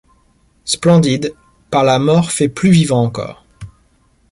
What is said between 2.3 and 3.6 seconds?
faits plus vivants encore